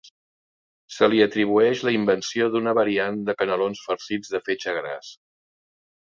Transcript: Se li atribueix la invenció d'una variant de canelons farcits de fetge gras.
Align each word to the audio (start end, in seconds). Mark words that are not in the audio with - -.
Se 0.93 1.09
li 1.13 1.19
atribueix 1.25 1.83
la 1.87 1.91
invenció 1.97 2.47
d'una 2.55 2.73
variant 2.79 3.19
de 3.27 3.35
canelons 3.41 3.83
farcits 3.89 4.33
de 4.37 4.41
fetge 4.49 4.75
gras. 4.79 5.13